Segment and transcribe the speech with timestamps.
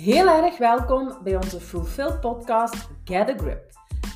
[0.00, 3.70] Heel erg welkom bij onze Fulfill podcast Get a Grip.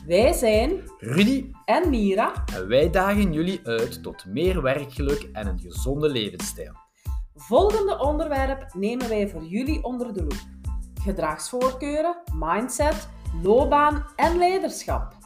[0.06, 5.58] Wij zijn Rudy en Mira en wij dagen jullie uit tot meer werkgeluk en een
[5.58, 6.72] gezonde levensstijl.
[7.34, 10.42] Volgende onderwerp nemen wij voor jullie onder de loep.
[11.02, 13.08] Gedragsvoorkeuren, mindset,
[13.42, 15.16] loopbaan en leiderschap.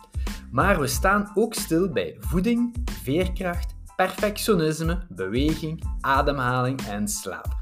[0.51, 7.58] Maar we staan ook stil bij voeding, veerkracht, perfectionisme, beweging, ademhaling en slaap.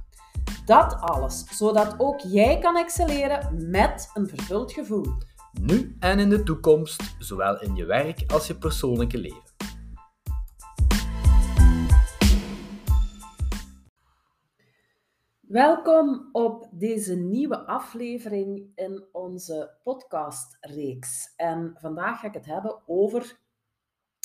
[0.67, 5.07] Dat alles, zodat ook jij kan excelleren met een vervuld gevoel.
[5.61, 9.55] Nu en in de toekomst, zowel in je werk als je persoonlijke leven.
[15.41, 21.33] Welkom op deze nieuwe aflevering in onze podcastreeks.
[21.37, 23.39] En vandaag ga ik het hebben over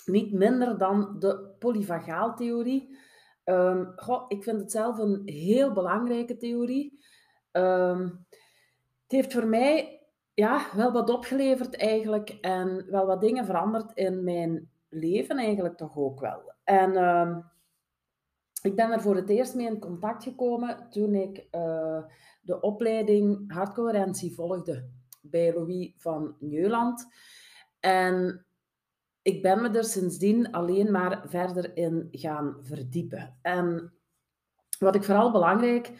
[0.06, 2.98] niet minder dan de polyvagaaltheorie.
[3.52, 7.00] Um, goh, ik vind het zelf een heel belangrijke theorie.
[7.52, 8.26] Um,
[9.04, 10.02] het heeft voor mij
[10.34, 15.98] ja, wel wat opgeleverd eigenlijk en wel wat dingen veranderd in mijn leven eigenlijk toch
[15.98, 16.54] ook wel.
[16.64, 17.50] En um,
[18.62, 22.04] ik ben er voor het eerst mee in contact gekomen toen ik uh,
[22.42, 24.90] de opleiding hardcoherentie volgde
[25.22, 27.08] bij Louis van Nieuwland.
[27.80, 28.46] En
[29.22, 33.38] ik ben me er sindsdien alleen maar verder in gaan verdiepen.
[33.42, 33.94] En
[34.80, 35.92] wat ik vooral belangrijk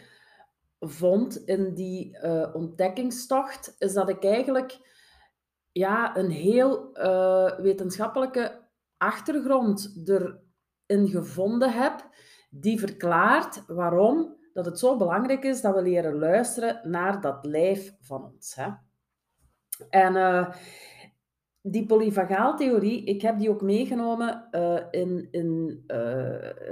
[0.80, 4.78] vond in die uh, ontdekkingstocht, is dat ik eigenlijk
[5.72, 8.60] ja, een heel uh, wetenschappelijke
[8.96, 12.08] achtergrond erin gevonden heb,
[12.50, 17.94] die verklaart waarom dat het zo belangrijk is dat we leren luisteren naar dat lijf
[18.00, 18.54] van ons.
[18.54, 18.70] Hè.
[19.90, 20.54] En uh,
[21.62, 26.70] die polyvagaaltheorie, ik heb die ook meegenomen uh, in, in, uh,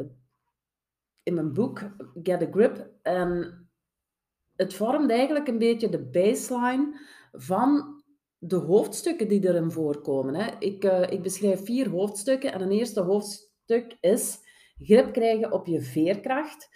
[1.22, 1.80] in mijn boek
[2.22, 2.90] Get a Grip.
[3.02, 3.60] En
[4.56, 7.00] het vormt eigenlijk een beetje de baseline
[7.32, 8.02] van
[8.38, 10.34] de hoofdstukken die erin voorkomen.
[10.34, 10.50] Hè.
[10.58, 14.38] Ik, uh, ik beschrijf vier hoofdstukken en een eerste hoofdstuk is
[14.78, 16.68] grip krijgen op je veerkracht.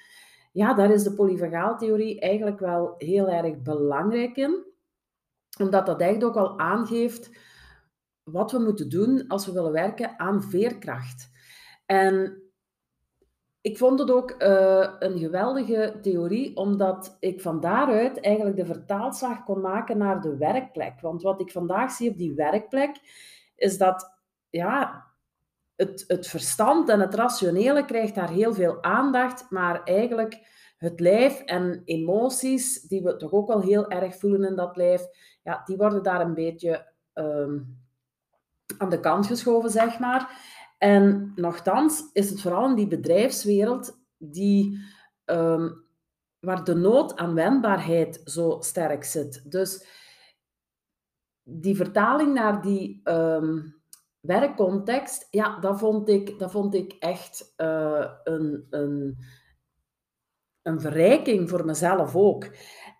[0.52, 4.64] Ja, daar is de polyvagaaltheorie eigenlijk wel heel erg belangrijk in,
[5.58, 7.30] omdat dat eigenlijk ook al aangeeft
[8.24, 11.30] wat we moeten doen als we willen werken aan veerkracht.
[11.86, 12.42] En
[13.60, 19.44] ik vond het ook uh, een geweldige theorie, omdat ik van daaruit eigenlijk de vertaalslag
[19.44, 21.00] kon maken naar de werkplek.
[21.00, 22.96] Want wat ik vandaag zie op die werkplek,
[23.56, 24.12] is dat
[24.50, 25.04] ja,
[25.76, 30.38] het, het verstand en het rationele krijgt daar heel veel aandacht, maar eigenlijk
[30.78, 35.06] het lijf en emoties, die we toch ook wel heel erg voelen in dat lijf,
[35.42, 37.83] ja, die worden daar een beetje um,
[38.78, 40.52] aan de kant geschoven, zeg maar.
[40.78, 44.78] En nochtans is het vooral in die bedrijfswereld die,
[45.24, 45.84] um,
[46.40, 49.50] waar de nood aan wendbaarheid zo sterk zit.
[49.50, 49.86] Dus
[51.42, 53.82] die vertaling naar die um,
[54.20, 59.18] werkcontext, ja, dat vond ik, dat vond ik echt uh, een, een,
[60.62, 62.50] een verrijking voor mezelf ook.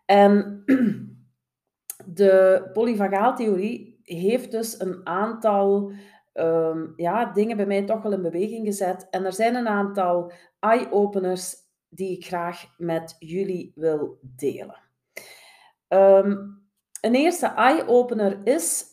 [0.06, 0.62] En
[2.06, 5.92] de polyvagaaltheorie heeft dus een aantal
[6.34, 9.06] um, ja, dingen bij mij toch wel in beweging gezet.
[9.10, 11.54] En er zijn een aantal eye-openers
[11.88, 14.80] die ik graag met jullie wil delen.
[15.88, 16.62] Um,
[17.00, 18.84] een eerste eye-opener is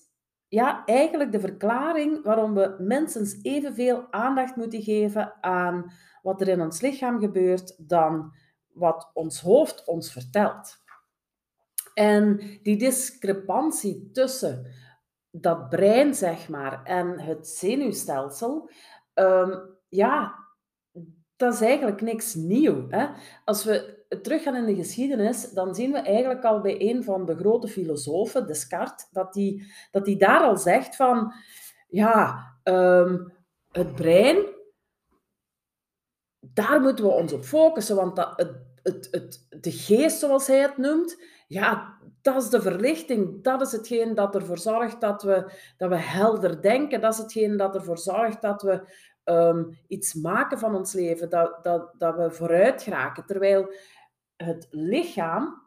[0.48, 6.62] ja, eigenlijk de verklaring waarom we minstens evenveel aandacht moeten geven aan wat er in
[6.62, 8.34] ons lichaam gebeurt dan
[8.74, 10.78] wat ons hoofd ons vertelt.
[11.94, 14.66] En die discrepantie tussen
[15.32, 18.70] dat brein, zeg maar, en het zenuwstelsel,
[19.14, 20.36] um, ja,
[21.36, 22.90] dat is eigenlijk niks nieuw.
[22.90, 23.08] Hè?
[23.46, 27.36] Als we teruggaan in de geschiedenis, dan zien we eigenlijk al bij een van de
[27.36, 31.34] grote filosofen, Descartes, dat die, dat die daar al zegt van,
[31.88, 33.34] ja, um,
[33.72, 34.46] het brein,
[36.40, 38.52] daar moeten we ons op focussen, want dat, het,
[38.84, 43.44] het, het, de geest, zoals hij het noemt, ja, dat is de verlichting.
[43.44, 47.02] Dat is hetgeen dat ervoor zorgt dat we, dat we helder denken.
[47.02, 48.84] Dat is hetgeen dat ervoor zorgt dat we
[49.24, 51.30] um, iets maken van ons leven.
[51.30, 53.26] Dat, dat, dat we vooruit geraken.
[53.26, 53.74] Terwijl
[54.36, 55.62] het lichaam,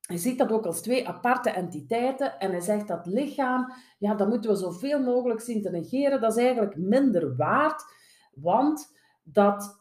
[0.00, 2.38] je ziet dat ook als twee aparte entiteiten.
[2.38, 6.20] En hij zegt dat lichaam, ja, dat moeten we zoveel mogelijk zien te negeren.
[6.20, 7.84] Dat is eigenlijk minder waard.
[8.34, 9.78] Want dat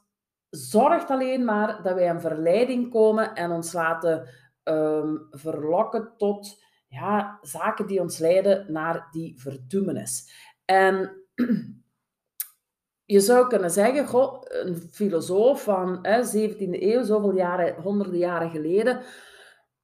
[0.49, 4.27] zorgt alleen maar dat wij een verleiding komen en ons laten
[4.69, 10.33] um, verlokken tot ja, zaken die ons leiden naar die verdoemenis.
[10.65, 11.11] En
[13.05, 14.05] je zou kunnen zeggen,
[14.41, 19.01] een filosoof van hè, 17e eeuw, zoveel jaren, honderden jaren geleden,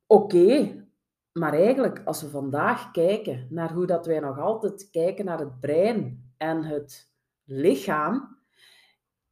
[0.08, 0.84] oké,
[1.32, 5.60] maar eigenlijk, als we vandaag kijken naar hoe dat wij nog altijd kijken naar het
[5.60, 7.12] brein en het
[7.44, 8.35] lichaam,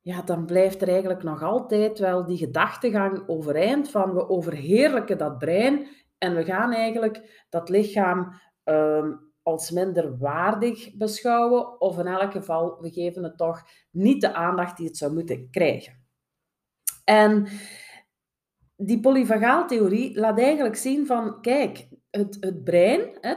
[0.03, 5.37] ja, dan blijft er eigenlijk nog altijd wel die gedachtegang overeind van we overheerlijken dat
[5.37, 8.33] brein en we gaan eigenlijk dat lichaam
[8.63, 9.11] ehm,
[9.43, 14.77] als minder waardig beschouwen, of in elk geval, we geven het toch niet de aandacht
[14.77, 16.05] die het zou moeten krijgen.
[17.03, 17.47] En
[18.75, 23.33] die polyvagaaltheorie laat eigenlijk zien van, kijk, het, het brein, hè,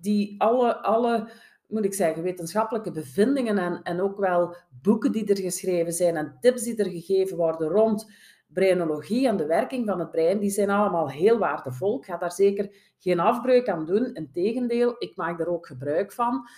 [0.00, 1.30] die alle, alle,
[1.66, 6.36] moet ik zeggen, wetenschappelijke bevindingen en, en ook wel boeken die er geschreven zijn en
[6.40, 8.06] tips die er gegeven worden rond
[8.48, 11.98] brainologie en de werking van het brein, die zijn allemaal heel waardevol.
[11.98, 14.14] Ik ga daar zeker geen afbreuk aan doen.
[14.14, 16.48] Integendeel, ik maak er ook gebruik van.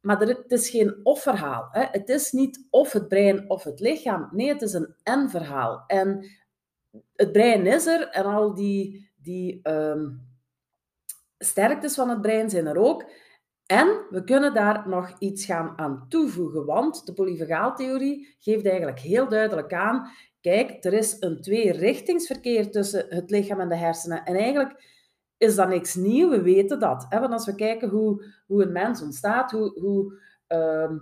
[0.00, 1.68] Maar het is geen of-verhaal.
[1.70, 4.28] Het is niet of het brein of het lichaam.
[4.30, 5.84] Nee, het is een en-verhaal.
[5.86, 6.26] En
[7.14, 10.28] het brein is er en al die, die um,
[11.38, 13.10] sterktes van het brein zijn er ook.
[13.72, 19.28] En we kunnen daar nog iets gaan aan toevoegen, want de polyvagaaltheorie geeft eigenlijk heel
[19.28, 20.10] duidelijk aan,
[20.40, 24.24] kijk, er is een tweerichtingsverkeer tussen het lichaam en de hersenen.
[24.24, 24.84] En eigenlijk
[25.36, 27.06] is dat niks nieuws, we weten dat.
[27.08, 27.20] Hè?
[27.20, 30.98] Want als we kijken hoe, hoe een mens ontstaat, hoe, hoe uh,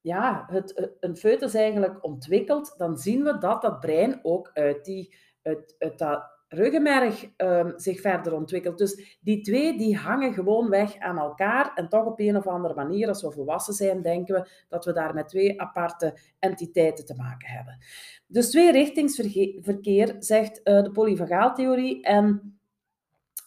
[0.00, 5.16] ja, het, een foetus eigenlijk ontwikkelt, dan zien we dat dat brein ook uit, die,
[5.42, 8.78] uit dat ruggenmerg um, zich verder ontwikkelt.
[8.78, 12.74] Dus die twee die hangen gewoon weg aan elkaar en toch op een of andere
[12.74, 17.14] manier, als we volwassen zijn, denken we dat we daar met twee aparte entiteiten te
[17.14, 17.78] maken hebben.
[18.26, 22.02] Dus twee richtingsverkeer, zegt uh, de polyvagaaltheorie.
[22.02, 22.58] En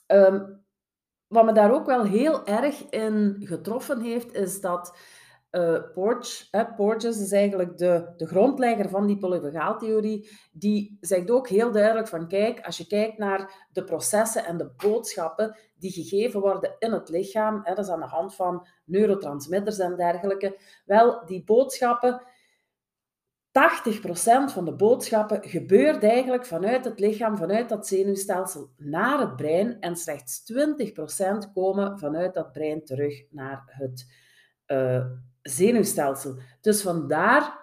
[0.08, 0.64] um,
[1.28, 4.98] wat me daar ook wel heel erg in getroffen heeft, is dat
[5.52, 11.72] uh, Porge, Porges is eigenlijk de, de grondlegger van die polyvagaaltheorie, die zegt ook heel
[11.72, 16.76] duidelijk van kijk, als je kijkt naar de processen en de boodschappen die gegeven worden
[16.80, 22.22] in het lichaam, dat is aan de hand van neurotransmitters en dergelijke, wel, die boodschappen,
[23.52, 23.52] 80%
[24.54, 29.96] van de boodschappen gebeurt eigenlijk vanuit het lichaam, vanuit dat zenuwstelsel naar het brein en
[29.96, 34.06] slechts 20% komen vanuit dat brein terug naar het
[34.68, 35.06] uh,
[35.42, 36.36] zenuwstelsel.
[36.62, 37.60] Dus vandaar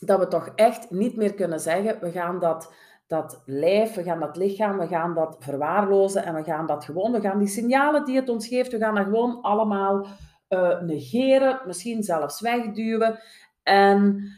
[0.00, 2.74] dat we toch echt niet meer kunnen zeggen, we gaan dat,
[3.06, 7.12] dat lijf, we gaan dat lichaam, we gaan dat verwaarlozen en we gaan dat gewoon,
[7.12, 10.06] we gaan die signalen die het ons geeft, we gaan dat gewoon allemaal
[10.48, 13.18] uh, negeren, misschien zelfs wegduwen.
[13.62, 14.28] En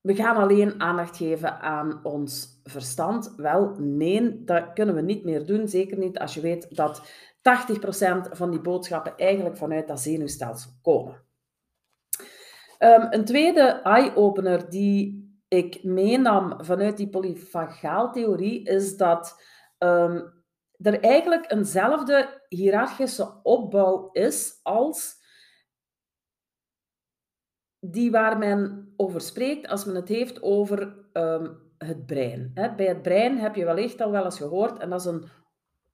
[0.00, 3.34] we gaan alleen aandacht geven aan ons verstand.
[3.36, 5.68] Wel, nee, dat kunnen we niet meer doen.
[5.68, 7.02] Zeker niet als je weet dat
[7.40, 11.28] 80% van die boodschappen eigenlijk vanuit dat zenuwstelsel komen.
[12.78, 19.42] Um, een tweede eye-opener die ik meenam vanuit die polyfagaaltheorie is dat
[19.78, 20.32] um,
[20.76, 25.18] er eigenlijk eenzelfde hiërarchische opbouw is als
[27.80, 32.50] die waar men over spreekt als men het heeft over um, het brein.
[32.54, 35.24] Bij het brein heb je wellicht al wel eens gehoord, en dat is een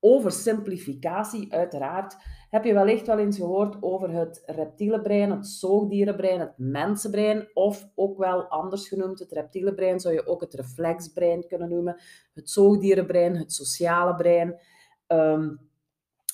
[0.06, 2.16] oversimplificatie, uiteraard,
[2.50, 7.88] heb je wellicht wel eens gehoord over het reptiele brein, het zoogdierenbrein, het mensenbrein, of
[7.94, 12.00] ook wel anders genoemd, het reptiele brein zou je ook het reflexbrein kunnen noemen,
[12.34, 14.60] het zoogdierenbrein, het sociale brein,
[15.06, 15.60] um,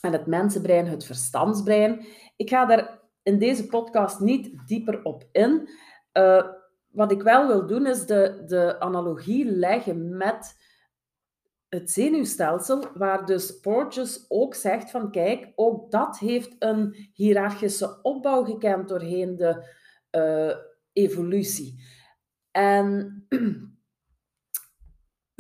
[0.01, 2.07] en het mensenbrein, het verstandsbrein.
[2.37, 5.69] Ik ga daar in deze podcast niet dieper op in.
[6.13, 6.45] Uh,
[6.89, 10.57] wat ik wel wil doen, is de, de analogie leggen met
[11.75, 18.45] het zenuwstelsel, waar dus Porges ook zegt van kijk, ook dat heeft een hiërarchische opbouw
[18.45, 19.67] gekend doorheen de
[20.11, 20.57] uh,
[20.93, 21.85] evolutie.
[22.51, 23.17] En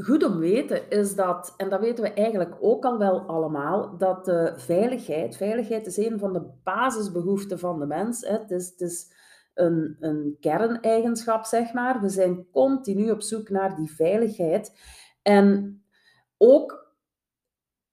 [0.06, 4.24] goed om weten is dat, en dat weten we eigenlijk ook al wel allemaal, dat
[4.24, 8.20] de veiligheid, veiligheid is een van de basisbehoeften van de mens.
[8.20, 8.38] Hè.
[8.38, 9.12] Het is, het is
[9.54, 12.00] een, een kerneigenschap, zeg maar.
[12.00, 14.78] We zijn continu op zoek naar die veiligheid.
[15.22, 15.76] En
[16.42, 16.94] ook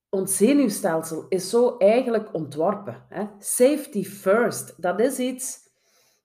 [0.09, 3.05] ons zenuwstelsel is zo eigenlijk ontworpen.
[3.09, 3.25] Hè?
[3.39, 5.59] Safety first, dat is iets,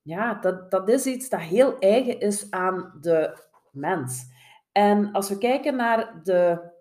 [0.02, 3.38] ja, dat, dat is iets dat heel eigen is aan de
[3.72, 4.24] mens.
[4.72, 6.72] En als we kijken naar de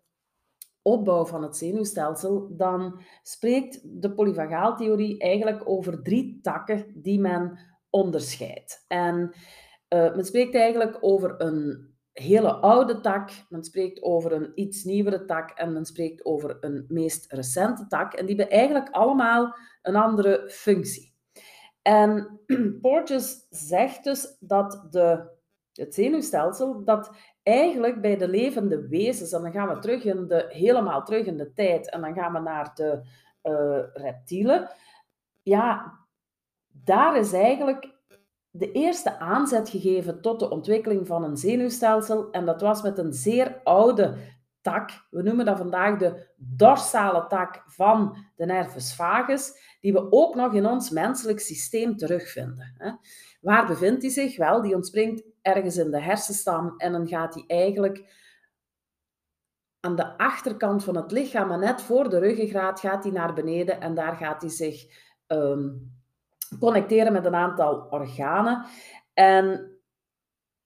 [0.82, 7.60] opbouw van het zenuwstelsel, dan spreekt de polyvagaaltheorie eigenlijk over drie takken die men
[7.90, 8.86] onderscheidt.
[8.88, 9.34] En
[9.90, 15.26] uh, men spreekt eigenlijk over een hele oude tak, men spreekt over een iets nieuwere
[15.26, 18.14] tak en men spreekt over een meest recente tak.
[18.14, 21.14] En die hebben eigenlijk allemaal een andere functie.
[21.82, 22.40] En
[22.82, 25.32] Porges zegt dus dat de
[25.74, 27.12] Het zenuwstelsel dat
[27.44, 31.38] eigenlijk bij de levende wezens, en dan gaan we terug in de, helemaal terug in
[31.38, 33.02] de tijd, en dan gaan we naar de
[33.44, 34.70] uh, reptielen.
[35.42, 36.00] Ja,
[36.68, 37.93] daar is eigenlijk
[38.56, 42.32] de eerste aanzet gegeven tot de ontwikkeling van een zenuwstelsel.
[42.32, 44.18] En dat was met een zeer oude
[44.62, 44.90] tak.
[45.10, 50.54] We noemen dat vandaag de dorsale tak van de nervus vagus, die we ook nog
[50.54, 53.00] in ons menselijk systeem terugvinden.
[53.42, 54.38] Waar bevindt hij zich?
[54.38, 58.22] Wel, die ontspringt ergens in de hersenstam en dan gaat hij eigenlijk
[59.80, 63.82] aan de achterkant van het lichaam, maar net voor de ruggengraat, gaat hij naar beneden
[63.82, 64.86] en daar gaat hij zich
[65.28, 65.70] ehm,
[66.58, 68.66] connecteren met een aantal organen.
[69.14, 69.72] En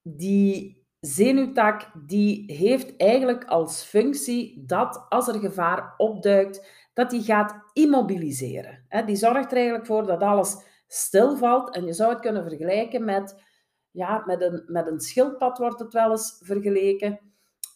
[0.04, 7.56] die zenuwtak die heeft eigenlijk als functie dat als er gevaar opduikt, dat die gaat
[7.74, 8.86] immobiliseren.
[9.06, 11.76] Die zorgt er eigenlijk voor dat alles stilvalt.
[11.76, 13.44] En je zou het kunnen vergelijken met,
[13.92, 17.20] ja, met, een, met een schildpad, wordt het wel eens vergeleken.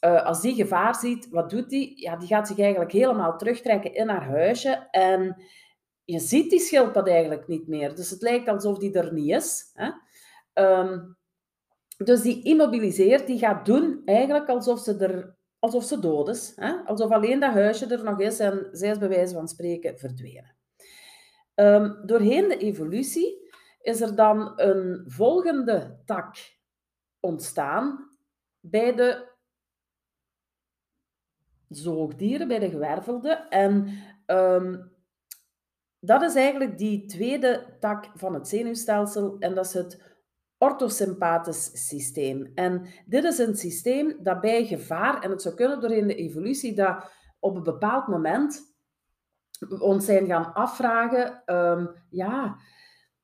[0.05, 2.01] Uh, als die gevaar ziet, wat doet die?
[2.01, 4.87] Ja, die gaat zich eigenlijk helemaal terugtrekken in haar huisje.
[4.91, 5.41] En
[6.05, 7.95] je ziet die schildpad eigenlijk niet meer.
[7.95, 9.71] Dus het lijkt alsof die er niet is.
[9.73, 9.91] Hè?
[10.53, 11.17] Um,
[11.97, 16.53] dus die immobiliseert, die gaat doen eigenlijk alsof ze, er, alsof ze dood is.
[16.55, 16.73] Hè?
[16.85, 20.55] Alsof alleen dat huisje er nog is en zij is bij wijze van spreken verdwenen.
[21.55, 23.49] Um, doorheen de evolutie
[23.81, 26.35] is er dan een volgende tak
[27.19, 28.17] ontstaan
[28.59, 29.29] bij de
[31.67, 33.49] zoogdieren, bij de gewervelden.
[33.49, 33.87] En
[34.25, 34.90] um,
[36.03, 40.09] dat is eigenlijk die tweede tak van het zenuwstelsel en dat is het
[40.57, 42.51] orthosympathisch systeem.
[42.55, 46.75] En dit is een systeem dat bij gevaar, en het zou kunnen doorheen de evolutie,
[46.75, 48.61] dat op een bepaald moment
[49.79, 52.57] ons zijn gaan afvragen, um, ja,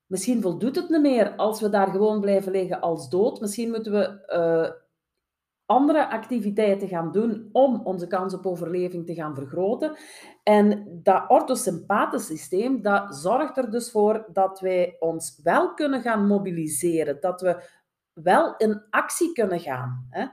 [0.06, 3.40] misschien voldoet het niet meer als we daar gewoon blijven liggen als dood.
[3.40, 4.70] Misschien moeten we uh,
[5.66, 9.96] andere activiteiten gaan doen om onze kans op overleving te gaan vergroten.
[10.48, 16.26] En dat orthosympathisch systeem, dat zorgt er dus voor dat wij ons wel kunnen gaan
[16.26, 17.62] mobiliseren, dat we
[18.12, 20.06] wel in actie kunnen gaan.
[20.10, 20.26] Hè.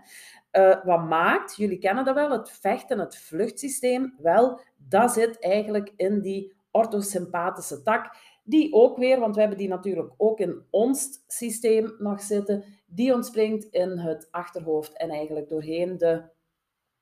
[0.52, 5.94] Uh, wat maakt, jullie kennen dat wel, het vechten, het vluchtsysteem, wel, dat zit eigenlijk
[5.96, 11.24] in die orthosympathische tak, die ook weer, want we hebben die natuurlijk ook in ons
[11.28, 16.24] systeem nog zitten, die ontspringt in het achterhoofd en eigenlijk doorheen de,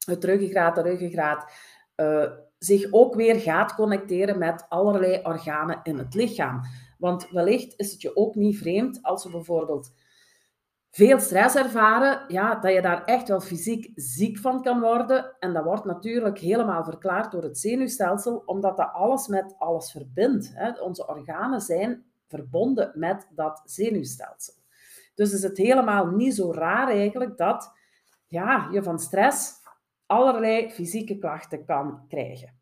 [0.06, 1.52] het ruggengraat, de ruggengraat,
[1.96, 6.62] uh, zich ook weer gaat connecteren met allerlei organen in het lichaam.
[6.98, 9.92] Want wellicht is het je ook niet vreemd als we bijvoorbeeld
[10.92, 15.36] veel stress ervaren, ja, dat je daar echt wel fysiek ziek van kan worden.
[15.40, 20.52] En dat wordt natuurlijk helemaal verklaard door het zenuwstelsel, omdat dat alles met alles verbindt.
[20.54, 20.82] Hè.
[20.82, 24.54] Onze organen zijn verbonden met dat zenuwstelsel.
[25.16, 27.72] Dus is het helemaal niet zo raar eigenlijk dat
[28.28, 29.54] ja, je van stress
[30.06, 32.62] allerlei fysieke klachten kan krijgen.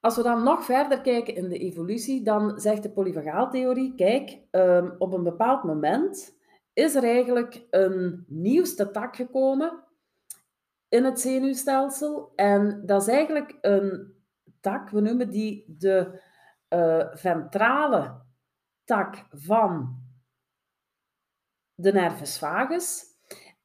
[0.00, 4.94] Als we dan nog verder kijken in de evolutie, dan zegt de polyvagaaltheorie, kijk, um,
[4.98, 6.38] op een bepaald moment
[6.72, 9.84] is er eigenlijk een nieuwste tak gekomen
[10.88, 12.32] in het zenuwstelsel.
[12.34, 14.14] En dat is eigenlijk een
[14.60, 16.20] tak, we noemen die de
[16.68, 18.20] uh, ventrale
[18.84, 20.02] tak van
[21.74, 23.07] de nervus vagus.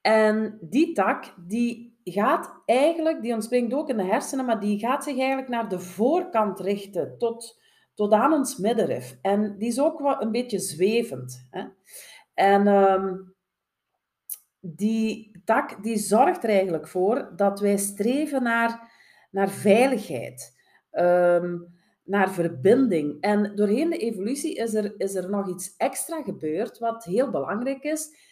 [0.03, 5.03] En die tak, die gaat eigenlijk, die ontspringt ook in de hersenen, maar die gaat
[5.03, 7.61] zich eigenlijk naar de voorkant richten, tot,
[7.93, 9.17] tot aan ons middenrif.
[9.21, 11.47] En die is ook wel een beetje zwevend.
[11.49, 11.63] Hè?
[12.33, 13.35] En um,
[14.59, 18.91] die tak, die zorgt er eigenlijk voor dat wij streven naar,
[19.31, 20.61] naar veiligheid.
[20.91, 23.21] Um, naar verbinding.
[23.21, 27.83] En doorheen de evolutie is er, is er nog iets extra gebeurd, wat heel belangrijk
[27.83, 28.31] is.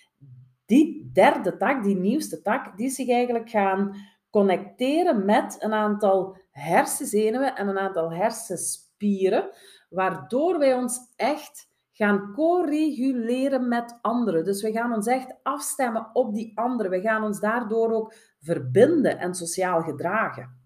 [0.72, 3.96] Die derde tak, die nieuwste tak, die zich eigenlijk gaan
[4.30, 9.50] connecteren met een aantal hersenzenuwen en een aantal hersenspieren,
[9.90, 14.46] waardoor wij ons echt gaan co-reguleren met anderen.
[14.46, 16.92] Dus we gaan ons echt afstemmen op die anderen.
[16.92, 20.60] We gaan ons daardoor ook verbinden en sociaal gedragen.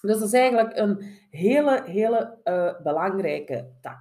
[0.00, 4.00] Dus dat is eigenlijk een hele, hele uh, belangrijke tak.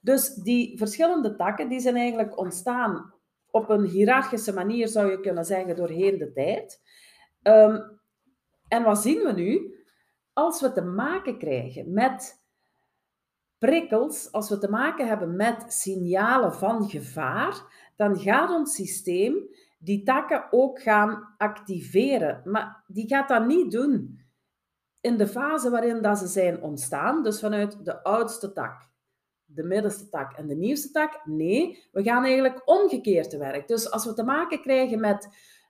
[0.00, 3.16] Dus die verschillende takken die zijn eigenlijk ontstaan
[3.50, 6.80] op een hiërarchische manier, zou je kunnen zeggen, doorheen de tijd.
[7.42, 8.00] Um,
[8.68, 9.76] en wat zien we nu?
[10.32, 12.42] Als we te maken krijgen met
[13.58, 17.62] prikkels, als we te maken hebben met signalen van gevaar,
[17.96, 22.42] dan gaat ons systeem die takken ook gaan activeren.
[22.44, 24.26] Maar die gaat dat niet doen
[25.00, 28.88] in de fase waarin dat ze zijn ontstaan, dus vanuit de oudste tak.
[29.50, 31.20] De middenste tak en de nieuwste tak.
[31.24, 33.68] Nee, we gaan eigenlijk omgekeerd te werk.
[33.68, 35.28] Dus als we te maken krijgen met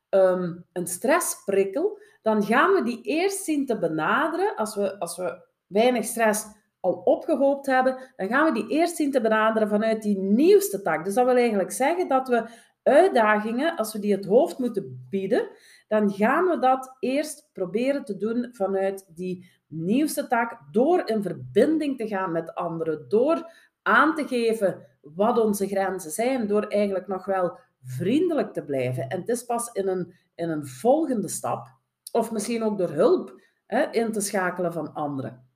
[0.08, 4.56] ehm, een stressprikkel, dan gaan we die eerst zien te benaderen.
[4.56, 6.46] Als we, als we weinig stress
[6.80, 11.04] al opgehoopt hebben, dan gaan we die eerst zien te benaderen vanuit die nieuwste tak.
[11.04, 12.48] Dus dat wil eigenlijk zeggen dat we
[12.82, 15.48] uitdagingen, als we die het hoofd moeten bieden,
[15.88, 21.96] dan gaan we dat eerst proberen te doen vanuit die nieuwste tak, door in verbinding
[21.96, 27.24] te gaan met anderen, door aan te geven wat onze grenzen zijn, door eigenlijk nog
[27.24, 29.08] wel vriendelijk te blijven.
[29.08, 31.66] En het is pas in een, in een volgende stap,
[32.12, 35.46] of misschien ook door hulp hè, in te schakelen van anderen.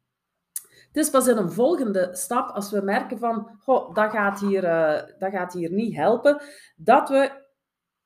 [0.93, 4.65] Het is pas in een volgende stap, als we merken van, goh, dat gaat hier,
[4.65, 6.43] uh, dat gaat hier niet helpen,
[6.77, 7.31] dat we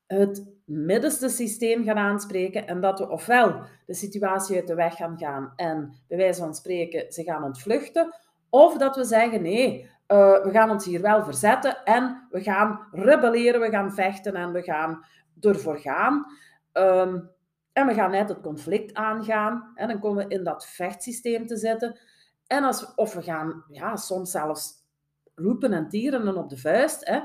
[0.07, 5.19] het middenste systeem gaan aanspreken en dat we ofwel de situatie uit de weg gaan
[5.19, 8.15] gaan en bij wijze van spreken ze gaan ontvluchten,
[8.57, 12.89] of dat we zeggen nee, uh, we gaan ons hier wel verzetten en we gaan
[12.93, 15.05] rebelleren, we gaan vechten en we gaan
[15.41, 16.27] ervoor gaan.
[16.73, 17.31] Um,
[17.73, 21.57] en we gaan net het conflict aangaan en dan komen we in dat vechtsysteem te
[21.57, 22.01] zitten.
[22.47, 24.73] En als, of we gaan ja, soms zelfs
[25.35, 27.07] roepen en tieren op de vuist.
[27.07, 27.21] Hè.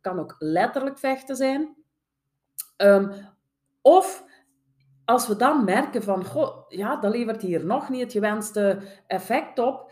[0.00, 1.76] kan ook letterlijk vechten zijn.
[2.76, 3.10] Um,
[3.82, 4.24] of
[5.04, 9.58] als we dan merken van, goh, ja, dat levert hier nog niet het gewenste effect
[9.58, 9.90] op.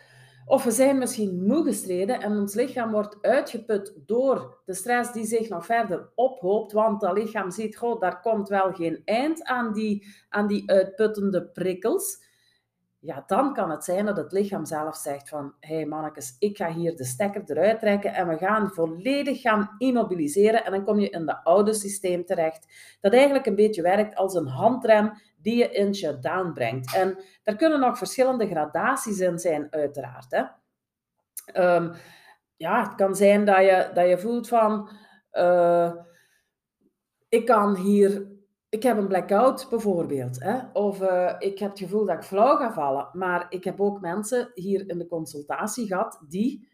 [0.49, 5.25] Of we zijn misschien moe gestreden en ons lichaam wordt uitgeput door de stress die
[5.25, 9.73] zich nog verder ophoopt, want dat lichaam ziet, goh, daar komt wel geen eind aan
[9.73, 12.25] die, aan die uitputtende prikkels.
[12.99, 16.57] Ja, dan kan het zijn dat het lichaam zelf zegt van, hé hey mannetjes, ik
[16.57, 20.99] ga hier de stekker eruit trekken en we gaan volledig gaan immobiliseren en dan kom
[20.99, 22.67] je in dat oude systeem terecht,
[23.01, 25.13] dat eigenlijk een beetje werkt als een handrem
[25.47, 26.95] die je in shutdown brengt.
[26.95, 30.27] En daar kunnen nog verschillende gradaties in zijn, uiteraard.
[30.29, 30.45] Hè.
[31.75, 31.93] Um,
[32.57, 34.91] ja, het kan zijn dat je, dat je voelt van,
[35.33, 35.93] uh,
[37.29, 38.35] ik kan hier
[38.69, 40.43] ik heb een blackout bijvoorbeeld.
[40.43, 40.59] Hè?
[40.73, 43.09] Of uh, ik heb het gevoel dat ik flauw ga vallen.
[43.13, 46.69] Maar ik heb ook mensen hier in de consultatie gehad die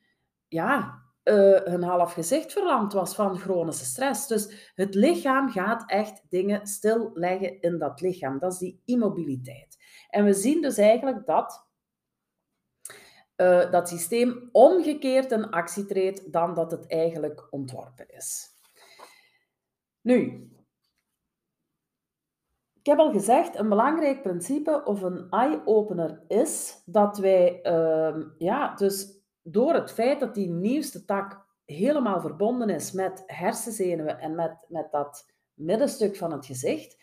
[0.48, 4.26] ja, uh, hun half gezicht verlamd was van chronische stress.
[4.26, 8.38] Dus het lichaam gaat echt dingen stilleggen in dat lichaam.
[8.38, 9.78] Dat is die immobiliteit.
[10.10, 11.66] En we zien dus eigenlijk dat
[13.36, 18.46] uh, dat systeem omgekeerd in actie treedt dan dat het eigenlijk ontworpen is.
[20.00, 20.50] Nu,
[22.82, 28.74] ik heb al gezegd, een belangrijk principe of een eye-opener is dat wij, uh, ja,
[28.74, 34.66] dus door het feit dat die nieuwste tak helemaal verbonden is met hersenzenuwen en met,
[34.68, 36.96] met dat middenstuk van het gezicht,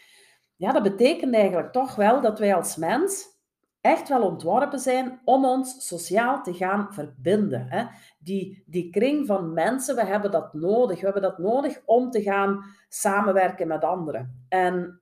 [0.56, 3.38] ja, dat betekent eigenlijk toch wel dat wij als mens
[3.82, 7.66] echt wel ontworpen zijn om ons sociaal te gaan verbinden.
[7.70, 7.86] Hè?
[8.20, 11.00] Die, die kring van mensen, we hebben dat nodig.
[11.00, 14.46] We hebben dat nodig om te gaan samenwerken met anderen.
[14.50, 15.02] En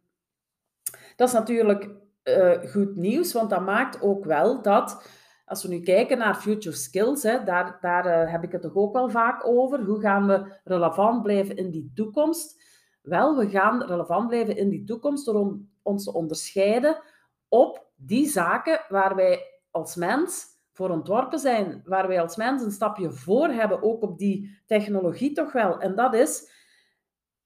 [1.16, 1.90] dat is natuurlijk
[2.24, 5.10] uh, goed nieuws, want dat maakt ook wel dat,
[5.48, 8.76] als we nu kijken naar future skills, hè, daar, daar uh, heb ik het toch
[8.76, 9.84] ook wel vaak over.
[9.84, 12.64] Hoe gaan we relevant blijven in die toekomst?
[13.02, 17.02] Wel, we gaan relevant blijven in die toekomst door ons te onderscheiden
[17.48, 22.72] op die zaken waar wij als mens voor ontworpen zijn, waar wij als mens een
[22.72, 25.80] stapje voor hebben, ook op die technologie toch wel.
[25.80, 26.52] En dat is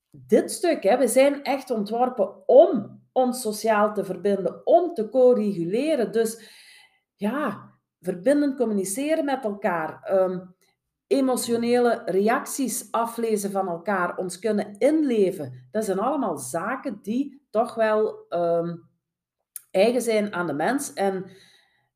[0.10, 0.84] dit stuk.
[0.84, 0.98] Hè.
[0.98, 6.12] We zijn echt ontworpen om ons sociaal te verbinden, om te co-reguleren.
[6.12, 6.60] Dus
[7.16, 7.71] ja,
[8.02, 10.40] verbinden, communiceren met elkaar, ehm,
[11.08, 15.68] emotionele reacties aflezen van elkaar, ons kunnen inleven.
[15.72, 18.76] Dat zijn allemaal zaken die toch wel ehm,
[19.72, 21.26] eigen zijn aan de mens en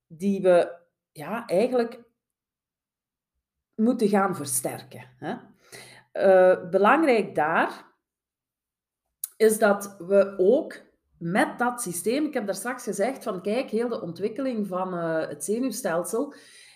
[0.08, 0.78] die we
[1.12, 2.04] ja, eigenlijk
[3.76, 5.06] moeten gaan versterken.
[5.18, 5.36] Hè?
[6.14, 7.86] Uh, belangrijk daar
[9.38, 10.82] is dat we ook
[11.20, 15.28] met dat systeem, ik heb daar straks gezegd van kijk, heel de ontwikkeling van uh,
[15.28, 16.34] het zenuwstelsel,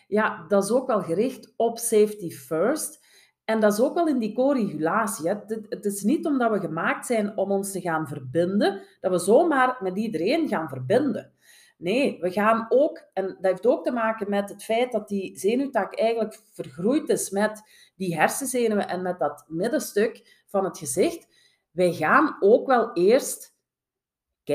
[0.08, 3.08] ja, dat is ook wel gericht op safety first.
[3.46, 5.28] En dat is ook wel in die co-regulatie.
[5.28, 9.20] Het, het, is niet omdat we gemaakt zijn om ons te gaan verbinden, dat we
[9.20, 11.34] zomaar met iedereen gaan verbinden.
[11.78, 15.38] Nee, we gaan ook, en dat heeft ook te maken met het feit dat die
[15.38, 17.62] zenuwtak eigenlijk vergroeid is met
[17.96, 21.28] die hersenzenuwen en met dat middenstuk van het gezicht.
[21.72, 23.58] Wij gaan ook wel eerst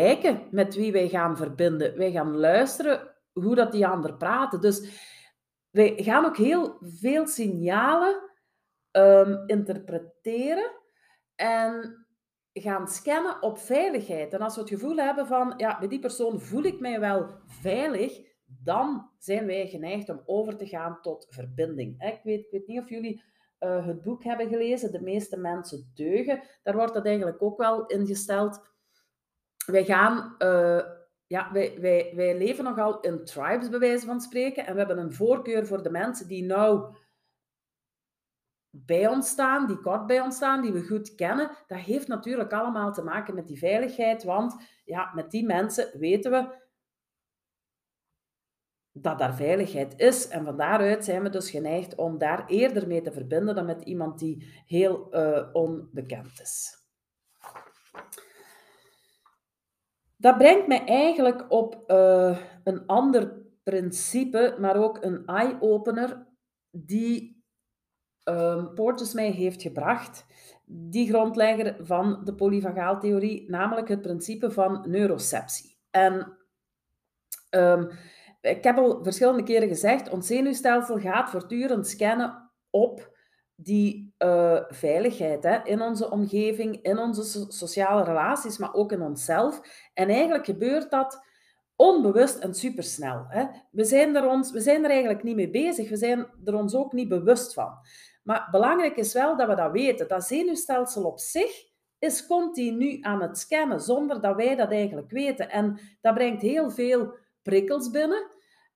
[0.00, 1.96] kijken met wie wij gaan verbinden.
[1.96, 4.60] Wij gaan luisteren hoe dat die ander praten.
[4.60, 5.02] Dus
[5.70, 8.30] wij gaan ook heel veel signalen
[8.92, 10.70] um, interpreteren
[11.34, 12.06] en
[12.52, 14.32] gaan scannen op veiligheid.
[14.32, 17.26] En als we het gevoel hebben van, ja, bij die persoon voel ik mij wel
[17.46, 22.02] veilig, dan zijn wij geneigd om over te gaan tot verbinding.
[22.02, 23.22] Ik weet, ik weet niet of jullie
[23.60, 26.42] uh, het boek hebben gelezen, De meeste mensen deugen.
[26.62, 28.73] Daar wordt dat eigenlijk ook wel ingesteld.
[29.66, 30.34] Wij gaan...
[30.38, 30.82] Uh,
[31.26, 34.66] ja, wij, wij, wij leven nogal in tribes, bij wijze van spreken.
[34.66, 36.96] En we hebben een voorkeur voor de mensen die nou
[38.70, 41.50] bij ons staan, die kort bij ons staan, die we goed kennen.
[41.66, 44.24] Dat heeft natuurlijk allemaal te maken met die veiligheid.
[44.24, 46.62] Want ja, met die mensen weten we
[48.92, 50.28] dat daar veiligheid is.
[50.28, 53.82] En van daaruit zijn we dus geneigd om daar eerder mee te verbinden dan met
[53.82, 56.82] iemand die heel uh, onbekend is.
[60.16, 66.26] Dat brengt mij eigenlijk op uh, een ander principe, maar ook een eye-opener,
[66.70, 67.44] die
[68.24, 70.26] um, Porges mij heeft gebracht.
[70.66, 75.78] Die grondlegger van de polyvagaaltheorie, namelijk het principe van neuroceptie.
[75.90, 76.38] En
[77.50, 77.90] um,
[78.40, 83.13] ik heb al verschillende keren gezegd, ons zenuwstelsel gaat voortdurend scannen op
[83.56, 89.60] die uh, veiligheid hè, in onze omgeving, in onze sociale relaties, maar ook in onszelf.
[89.94, 91.24] En eigenlijk gebeurt dat
[91.76, 93.24] onbewust en supersnel.
[93.28, 93.44] Hè.
[93.70, 96.74] We, zijn er ons, we zijn er eigenlijk niet mee bezig, we zijn er ons
[96.74, 97.78] ook niet bewust van.
[98.22, 100.08] Maar belangrijk is wel dat we dat weten.
[100.08, 105.50] Dat zenuwstelsel op zich is continu aan het scannen, zonder dat wij dat eigenlijk weten.
[105.50, 108.26] En dat brengt heel veel prikkels binnen,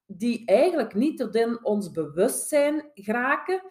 [0.06, 3.62] die eigenlijk niet tot in ons bewustzijn geraken,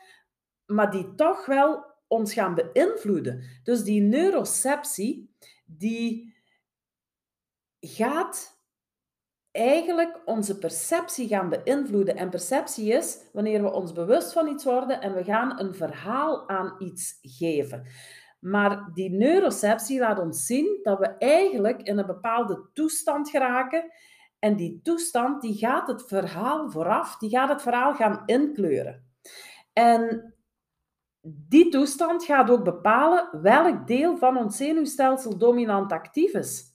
[0.67, 3.43] maar die toch wel ons gaan beïnvloeden.
[3.63, 6.35] Dus die neuroceptie, die
[7.79, 8.57] gaat
[9.51, 12.15] eigenlijk onze perceptie gaan beïnvloeden.
[12.15, 16.49] En perceptie is wanneer we ons bewust van iets worden en we gaan een verhaal
[16.49, 17.85] aan iets geven.
[18.39, 23.91] Maar die neuroceptie laat ons zien dat we eigenlijk in een bepaalde toestand geraken
[24.39, 29.05] en die toestand die gaat het verhaal vooraf, die gaat het verhaal gaan inkleuren.
[29.73, 30.33] En
[31.47, 36.73] die toestand gaat ook bepalen welk deel van ons zenuwstelsel dominant actief is.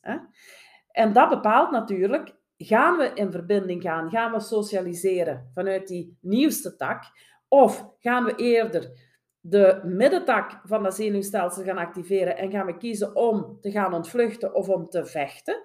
[0.90, 6.76] En dat bepaalt natuurlijk, gaan we in verbinding gaan, gaan we socialiseren vanuit die nieuwste
[6.76, 7.04] tak,
[7.48, 9.10] of gaan we eerder
[9.40, 14.54] de middentak van dat zenuwstelsel gaan activeren en gaan we kiezen om te gaan ontvluchten
[14.54, 15.62] of om te vechten,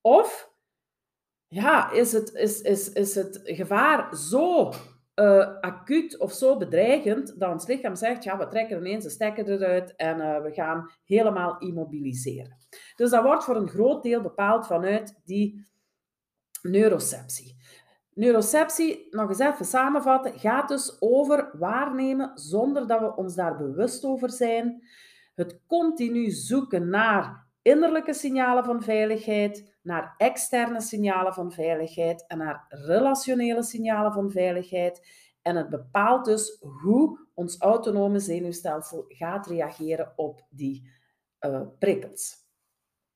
[0.00, 0.50] of
[1.48, 4.72] ja, is het, is, is, is het gevaar zo
[5.20, 9.50] uh, acuut of zo bedreigend dat ons lichaam zegt, ja, we trekken ineens de stekker
[9.50, 12.56] eruit en uh, we gaan helemaal immobiliseren.
[12.96, 15.66] Dus dat wordt voor een groot deel bepaald vanuit die
[16.62, 17.56] neuroceptie.
[18.14, 24.04] Neuroceptie, nog eens even samenvatten, gaat dus over waarnemen zonder dat we ons daar bewust
[24.04, 24.82] over zijn.
[25.34, 32.64] Het continu zoeken naar innerlijke signalen van veiligheid, naar externe signalen van veiligheid en naar
[32.68, 35.06] relationele signalen van veiligheid.
[35.42, 40.90] En het bepaalt dus hoe ons autonome zenuwstelsel gaat reageren op die
[41.40, 42.34] uh, prikkels.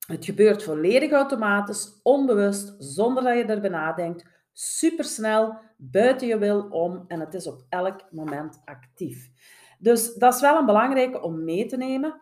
[0.06, 7.04] Het gebeurt volledig automatisch, onbewust, zonder dat je erbij nadenkt, supersnel, buiten je wil om
[7.08, 9.30] en het is op elk moment actief.
[9.78, 12.20] Dus dat is wel een belangrijke om mee te nemen.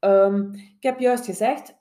[0.00, 1.77] Um, ik heb juist gezegd,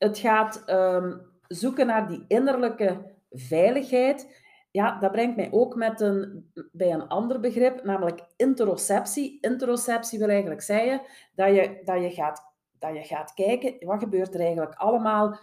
[0.00, 4.38] het gaat um, zoeken naar die innerlijke veiligheid.
[4.70, 9.38] Ja, dat brengt mij ook met een, bij een ander begrip, namelijk interoceptie.
[9.40, 11.02] Interoceptie wil eigenlijk zeggen
[11.34, 15.38] dat je, dat je, gaat, dat je gaat kijken, wat gebeurt er eigenlijk allemaal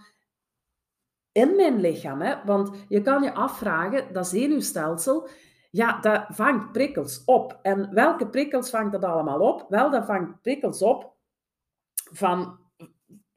[1.31, 2.21] in mijn lichaam?
[2.21, 2.35] Hè?
[2.45, 5.29] Want je kan je afvragen, dat zenuwstelsel,
[5.71, 7.59] ja, dat vangt prikkels op.
[7.61, 9.65] En welke prikkels vangt dat allemaal op?
[9.69, 11.15] Wel, dat vangt prikkels op
[12.11, 12.59] van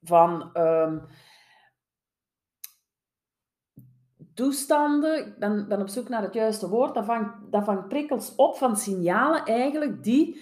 [0.02, 1.06] van um,
[4.34, 5.26] toestanden.
[5.26, 6.94] Ik ben, ben op zoek naar het juiste woord.
[6.94, 10.40] Dat vangt, dat vangt prikkels op van signalen eigenlijk die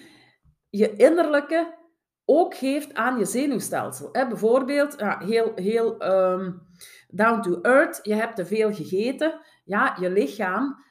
[0.69, 1.77] je innerlijke
[2.25, 4.11] ook geeft aan je zenuwstelsel.
[4.11, 6.61] Bijvoorbeeld, ja, heel, heel um,
[7.07, 9.41] down to earth, je hebt te veel gegeten.
[9.63, 10.83] Ja, je lichaam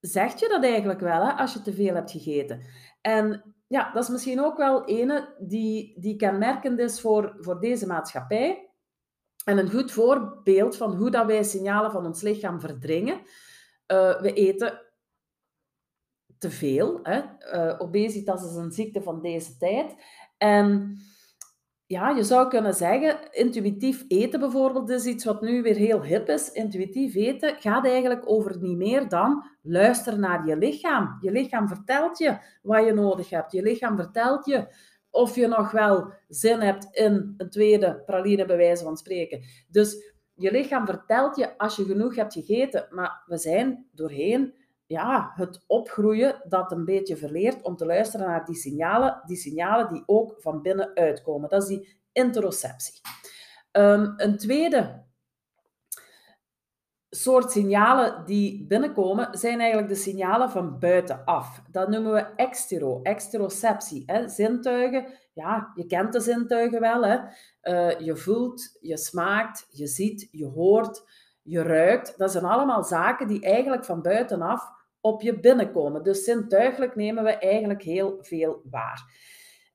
[0.00, 2.66] zegt je dat eigenlijk wel, hè, als je te veel hebt gegeten.
[3.00, 7.86] En ja, dat is misschien ook wel ene die, die kenmerkend is voor, voor deze
[7.86, 8.70] maatschappij.
[9.44, 13.18] En een goed voorbeeld van hoe dat wij signalen van ons lichaam verdringen.
[13.92, 14.80] Uh, we eten
[16.38, 17.00] te veel.
[17.02, 17.22] Hè?
[17.54, 19.94] Uh, obesitas is een ziekte van deze tijd.
[20.36, 20.96] En
[21.88, 26.28] ja, je zou kunnen zeggen, intuïtief eten bijvoorbeeld is iets wat nu weer heel hip
[26.28, 26.52] is.
[26.52, 31.18] Intuïtief eten gaat eigenlijk over niet meer dan luisteren naar je lichaam.
[31.20, 33.52] Je lichaam vertelt je wat je nodig hebt.
[33.52, 34.66] Je lichaam vertelt je
[35.10, 39.42] of je nog wel zin hebt in een tweede praline, bij van spreken.
[39.68, 44.54] Dus je lichaam vertelt je als je genoeg hebt gegeten, maar we zijn doorheen
[44.88, 49.92] ja, het opgroeien dat een beetje verleert om te luisteren naar die signalen, die signalen
[49.92, 51.48] die ook van binnen uitkomen.
[51.48, 53.00] Dat is die interoceptie.
[53.72, 55.06] Um, een tweede
[57.10, 61.62] soort signalen die binnenkomen, zijn eigenlijk de signalen van buitenaf.
[61.70, 64.04] Dat noemen we extero, exteroceptie.
[64.26, 67.04] Zintuigen, ja, je kent de zintuigen wel.
[67.04, 67.18] Hè.
[67.62, 71.04] Uh, je voelt, je smaakt, je ziet, je hoort,
[71.42, 72.18] je ruikt.
[72.18, 74.76] Dat zijn allemaal zaken die eigenlijk van buitenaf
[75.08, 76.02] op je binnenkomen.
[76.02, 79.26] Dus zintuigelijk nemen we eigenlijk heel veel waar.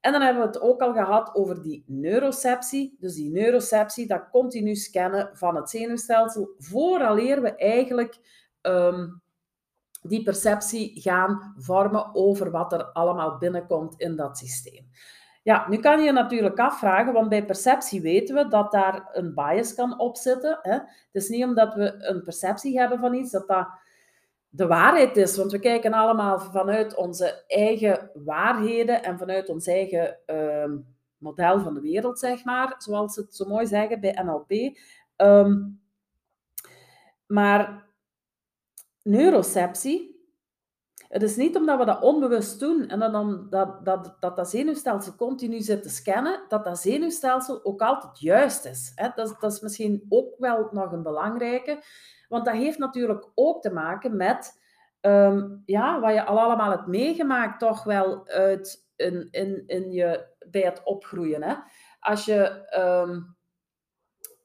[0.02, 2.96] En dan hebben we het ook al gehad over die neuroceptie.
[3.00, 8.18] Dus die neuroceptie, dat continu scannen van het zenuwstelsel, vooraleer we eigenlijk
[8.62, 9.22] um,
[10.02, 14.88] die perceptie gaan vormen over wat er allemaal binnenkomt in dat systeem.
[15.44, 19.34] Ja, nu kan je je natuurlijk afvragen, want bij perceptie weten we dat daar een
[19.34, 20.60] bias kan opzitten.
[20.62, 20.74] Hè?
[20.74, 23.68] Het is niet omdat we een perceptie hebben van iets, dat dat
[24.56, 25.38] de waarheid is.
[25.38, 30.72] Want we kijken allemaal vanuit onze eigen waarheden en vanuit ons eigen uh,
[31.18, 34.78] model van de wereld, zeg maar, zoals ze het zo mooi zeggen bij NLP.
[35.16, 35.62] Ehm,
[37.26, 37.86] maar
[39.02, 40.13] neuroceptie,
[41.14, 45.16] het is niet omdat we dat onbewust doen en dan dat, dat, dat, dat zenuwstelsel
[45.16, 48.92] continu zit te scannen, dat dat zenuwstelsel ook altijd juist is.
[48.96, 49.10] Hè?
[49.16, 51.84] Dat, dat is misschien ook wel nog een belangrijke.
[52.30, 54.62] Want dat heeft natuurlijk ook te maken met
[55.00, 60.26] ehm, ja, wat je al allemaal hebt meegemaakt, toch wel uit in, in, in je,
[60.50, 61.44] bij het opgroeien.
[61.44, 61.56] Hè?
[62.00, 63.22] Als je ehm,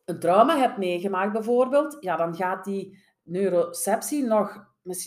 [0.04, 4.66] een trauma hebt meegemaakt, bijvoorbeeld, ja, dan gaat die neuroceptie nog,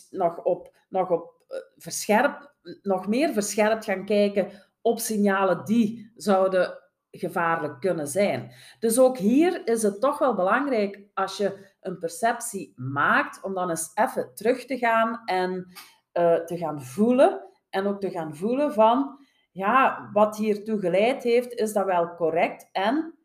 [0.10, 1.40] nog, op, nog, op,
[1.78, 6.80] verscherpt, nog meer verscherpt gaan kijken op signalen die zouden
[7.12, 8.52] gevaarlijk kunnen zijn.
[8.80, 13.70] Dus ook hier is het toch wel belangrijk als je een perceptie maakt, om dan
[13.70, 15.68] eens even terug te gaan en
[16.14, 17.50] uh, te gaan voelen.
[17.70, 19.20] En ook te gaan voelen van,
[19.52, 22.70] ja, wat hiertoe geleid heeft, is dat wel correct?
[22.72, 23.16] En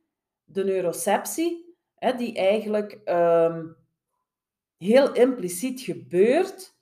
[0.44, 3.76] de neuroceptie, hè, die eigenlijk um,
[4.76, 6.75] heel impliciet gebeurt,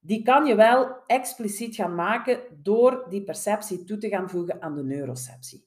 [0.00, 4.74] die kan je wel expliciet gaan maken door die perceptie toe te gaan voegen aan
[4.74, 5.64] de neuroceptie.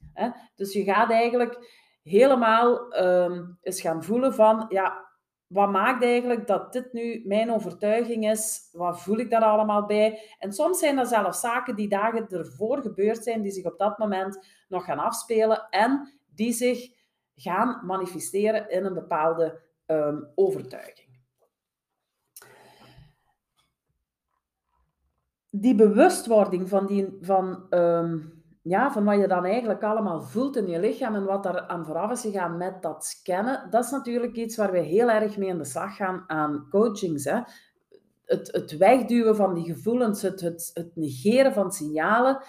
[0.55, 5.09] Dus je gaat eigenlijk helemaal um, eens gaan voelen van, ja,
[5.47, 8.69] wat maakt eigenlijk dat dit nu mijn overtuiging is?
[8.71, 10.35] Wat voel ik daar allemaal bij?
[10.39, 13.97] En soms zijn dat zelfs zaken die dagen ervoor gebeurd zijn, die zich op dat
[13.97, 16.89] moment nog gaan afspelen en die zich
[17.35, 21.10] gaan manifesteren in een bepaalde um, overtuiging.
[25.53, 30.67] Die bewustwording van, die, van um, ja, van wat je dan eigenlijk allemaal voelt in
[30.67, 34.35] je lichaam en wat daar aan vooraf is gegaan met dat scannen, dat is natuurlijk
[34.35, 37.23] iets waar we heel erg mee aan de slag gaan aan coachings.
[37.23, 37.39] Hè.
[38.25, 42.43] Het, het wegduwen van die gevoelens, het, het, negeren van signalen,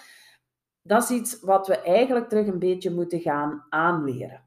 [0.82, 4.44] dat is iets wat we eigenlijk terug een beetje moeten gaan aanleren.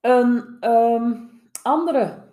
[0.00, 1.30] Een um,
[1.62, 2.30] andere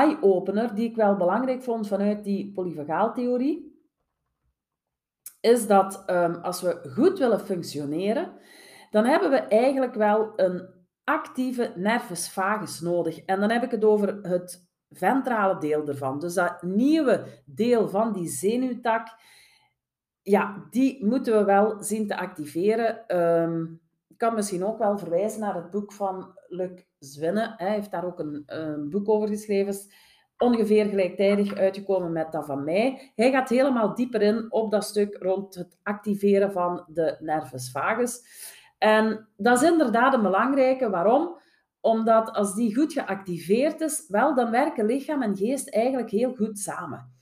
[0.00, 3.70] eye-opener die ik wel belangrijk vond vanuit die polyvagaaltheorie,
[5.40, 8.32] is dat um, als we goed willen functioneren,
[8.90, 10.68] dan hebben we eigenlijk wel een
[11.04, 13.24] actieve nervus vagus nodig.
[13.24, 16.18] En dan heb ik het over het ventrale deel ervan.
[16.18, 19.08] Dus dat nieuwe deel van die zenuwtak,
[20.22, 23.18] ja, die moeten we wel zien te activeren.
[23.18, 27.54] Um, ik kan misschien ook wel verwijzen naar het boek van Luc Zwinne.
[27.56, 29.74] Hij heeft daar ook een, boek over geschreven
[30.38, 33.12] ongeveer gelijktijdig uitgekomen met dat van mij.
[33.14, 38.20] Hij gaat helemaal dieper in op dat stuk rond het activeren van de nervus vagus.
[38.78, 40.90] En dat is inderdaad een belangrijke.
[40.90, 41.40] Waarom?
[41.80, 46.58] Omdat als die goed geactiveerd is, wel, dan werken lichaam en geest eigenlijk heel goed
[46.58, 47.12] samen.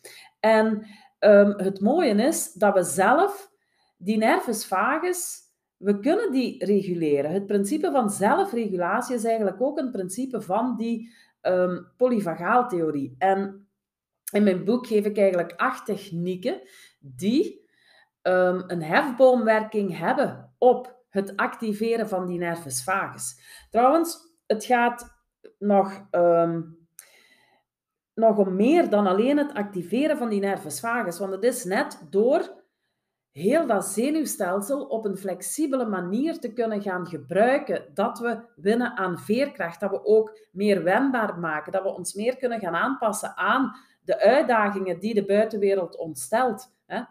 [0.40, 0.86] En
[1.18, 3.50] um, het mooie is dat we zelf
[3.96, 5.38] die nervus vagus,
[5.80, 7.30] we kunnen die reguleren.
[7.30, 11.12] Het principe van zelfregulatie is eigenlijk ook een principe van die
[11.42, 13.14] um, polyvagaaltheorie.
[13.18, 13.68] En
[14.32, 16.60] in mijn boek geef ik eigenlijk acht technieken
[16.98, 17.68] die
[18.22, 23.40] um, een hefboomwerking hebben op het activeren van die nervus vagus.
[23.70, 25.24] Trouwens, het gaat
[25.58, 26.78] nog, um,
[28.14, 32.06] nog om meer dan alleen het activeren van die nervus vagus, want het is net
[32.10, 32.58] door
[33.32, 39.18] heel dat zenuwstelsel op een flexibele manier te kunnen gaan gebruiken, dat we winnen aan
[39.18, 43.76] veerkracht, dat we ook meer wendbaar maken, dat we ons meer kunnen gaan aanpassen aan
[44.04, 46.74] de uitdagingen die de buitenwereld ons stelt.
[46.86, 47.02] Hè?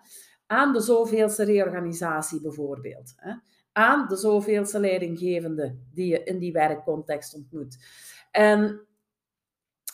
[0.46, 3.16] Aan de zoveelste reorganisatie bijvoorbeeld.
[3.72, 7.78] Aan de zoveelste leidinggevende die je in die werkcontext ontmoet.
[8.32, 8.82] En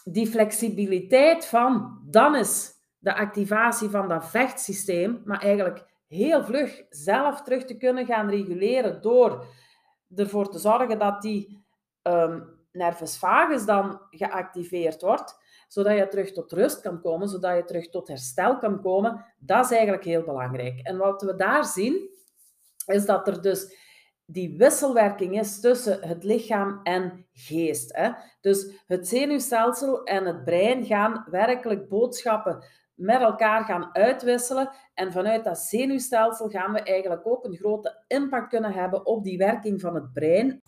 [0.03, 5.85] die flexibiliteit van, dan is de activatie van dat vechtsysteem, maar eigenlijk
[6.15, 9.45] heel vlug zelf terug te kunnen gaan reguleren door
[10.15, 11.65] ervoor te zorgen dat die
[12.03, 17.65] um, nervus vagus dan geactiveerd wordt, zodat je terug tot rust kan komen, zodat je
[17.65, 20.79] terug tot herstel kan komen, dat is eigenlijk heel belangrijk.
[20.79, 22.09] En wat we daar zien,
[22.85, 23.83] is dat er dus
[24.25, 27.95] die wisselwerking is tussen het lichaam en geest.
[27.95, 28.11] Hè?
[28.41, 32.63] Dus het zenuwstelsel en het brein gaan werkelijk boodschappen
[32.95, 34.69] met elkaar gaan uitwisselen.
[34.93, 39.37] En vanuit dat zenuwstelsel gaan we eigenlijk ook een grote impact kunnen hebben op die
[39.37, 40.61] werking van het brein.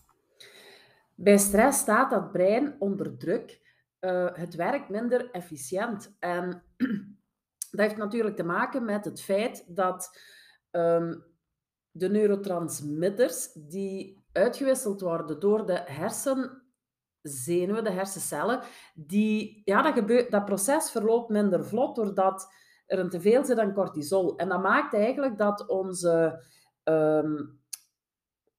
[1.15, 3.65] Bij stress staat dat brein onder druk.
[3.99, 6.15] Uh, het werkt minder efficiënt.
[6.19, 6.63] En
[7.71, 10.19] dat heeft natuurlijk te maken met het feit dat
[10.71, 11.23] um,
[11.91, 15.73] de neurotransmitters die uitgewisseld worden door de
[17.27, 18.59] hersenzenuwen, de hersencellen,
[18.95, 22.53] die, ja, dat, gebeurt, dat proces verloopt minder vlot doordat
[22.85, 24.37] er een teveel zit aan cortisol.
[24.37, 26.43] En dat maakt eigenlijk dat onze
[26.83, 27.59] um,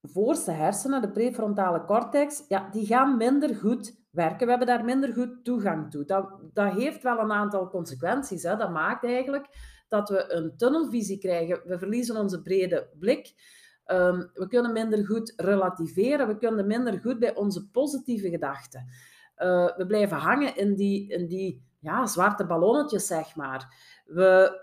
[0.03, 4.45] voorste hersenen, de prefrontale cortex, ja, die gaan minder goed werken.
[4.45, 6.05] We hebben daar minder goed toegang toe.
[6.05, 8.43] Dat, dat heeft wel een aantal consequenties.
[8.43, 8.57] Hè.
[8.57, 9.47] Dat maakt eigenlijk
[9.89, 11.61] dat we een tunnelvisie krijgen.
[11.65, 13.35] We verliezen onze brede blik.
[13.89, 16.27] Ehm, we kunnen minder goed relativeren.
[16.27, 18.87] We kunnen minder goed bij onze positieve gedachten.
[19.39, 23.75] Uh, we blijven hangen in die, in die ja, zwarte ballonnetjes, zeg maar.
[24.05, 24.61] We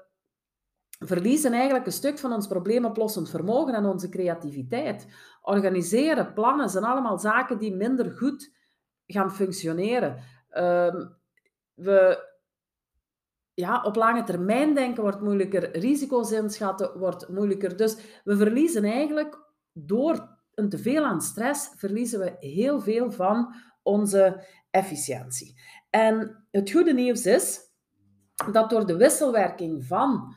[0.90, 5.08] verliezen eigenlijk een stuk van ons probleemoplossend vermogen en onze creativiteit.
[5.42, 8.54] Organiseren, plannen zijn allemaal zaken die minder goed
[9.06, 10.24] gaan functioneren.
[10.58, 11.16] Um,
[11.74, 12.34] we
[13.56, 17.78] ja, op lange termijn denken wordt moeilijker, risico's inschatten wordt moeilijker.
[17.78, 19.40] Dus we verliezen eigenlijk
[19.74, 25.62] door een teveel aan stress, verliezen we heel veel van onze efficiëntie.
[25.90, 27.60] En het goede nieuws is
[28.52, 30.36] dat door de wisselwerking van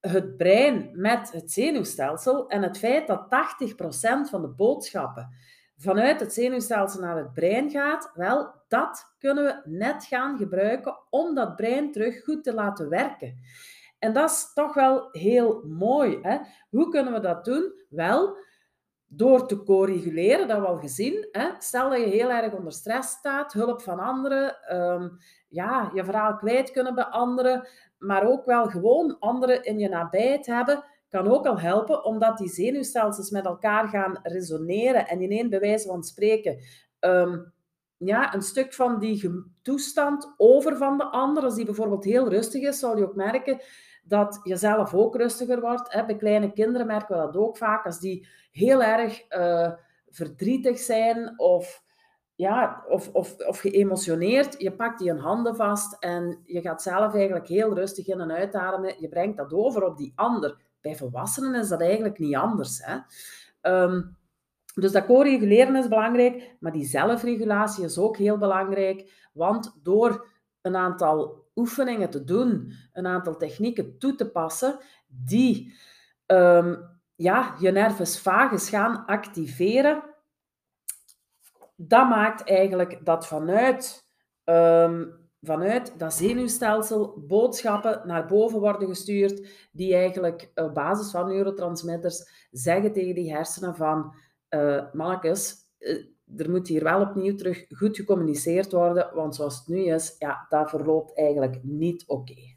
[0.00, 3.26] het brein met het zenuwstelsel en het feit dat
[4.26, 5.28] 80% van de boodschappen
[5.82, 11.34] vanuit het zenuwstelsel naar het brein gaat, wel, dat kunnen we net gaan gebruiken om
[11.34, 13.38] dat brein terug goed te laten werken.
[13.98, 16.18] En dat is toch wel heel mooi.
[16.22, 16.38] Hè?
[16.70, 17.72] Hoe kunnen we dat doen?
[17.88, 18.36] Wel,
[19.06, 21.28] door te co-reguleren, dat we al gezien.
[21.32, 21.48] Hè?
[21.58, 25.08] Stel dat je heel erg onder stress staat, hulp van anderen, ehm,
[25.48, 27.68] ja, je verhaal kwijt kunnen bij anderen,
[27.98, 32.48] maar ook wel gewoon anderen in je nabijheid hebben, kan ook al helpen, omdat die
[32.48, 36.58] zenuwstelsels met elkaar gaan resoneren en in één bewijs van spreken
[36.98, 37.38] ehm,
[37.96, 39.30] ja, een stuk van die
[39.62, 41.42] toestand over van de ander.
[41.42, 43.60] Als die bijvoorbeeld heel rustig is, zal je ook merken
[44.04, 45.92] dat je zelf ook rustiger wordt.
[45.92, 46.04] Hè.
[46.04, 47.84] Bij kleine kinderen merken we dat ook vaak.
[47.84, 49.72] Als die heel erg uh,
[50.08, 51.82] verdrietig zijn of,
[52.34, 57.14] ja, of, of, of geëmotioneerd, je pakt die een handen vast en je gaat zelf
[57.14, 58.94] eigenlijk heel rustig in en uitademen.
[59.00, 60.70] Je brengt dat over op die ander.
[60.82, 62.80] Bij volwassenen is dat eigenlijk niet anders.
[62.82, 62.98] Hè.
[63.82, 64.16] Um,
[64.74, 70.26] dus dat co-reguleren is belangrijk, maar die zelfregulatie is ook heel belangrijk, want door
[70.60, 75.74] een aantal oefeningen te doen, een aantal technieken toe te passen, die
[76.26, 80.02] um, ja, je nervus vagus gaan activeren,
[81.76, 84.06] dat maakt eigenlijk dat vanuit,
[84.44, 92.48] um, vanuit dat zenuwstelsel boodschappen naar boven worden gestuurd, die eigenlijk op basis van neurotransmitters
[92.50, 94.14] zeggen tegen die hersenen van
[94.50, 96.04] uh, mannetjes, uh,
[96.36, 100.46] er moet hier wel opnieuw terug goed gecommuniceerd worden, want zoals het nu is, ja,
[100.48, 102.50] dat verloopt eigenlijk niet oké.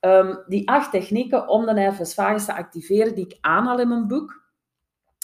[0.00, 4.06] Um, die acht technieken om de nervus vagus te activeren, die ik aanhaal in mijn
[4.06, 4.46] boek,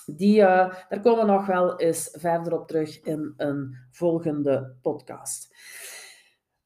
[0.06, 5.54] die, daar komen we nog wel eens verder op terug in een volgende podcast.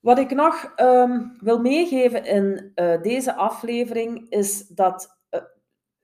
[0.08, 5.16] Wat ik nog um, wil meegeven in uh, deze aflevering is dat